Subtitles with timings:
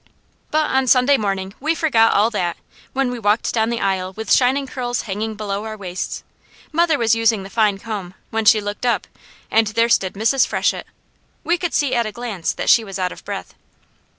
[0.49, 2.57] But on Sunday morning we forgot all that,
[2.93, 6.23] when we walked down the aisle with shining curls hanging below our waists.
[6.71, 9.05] Mother was using the fine comb, when she looked up,
[9.51, 10.47] and there stood Mrs.
[10.47, 10.87] Freshett.
[11.43, 13.53] We could see at a glance that she was out of breath.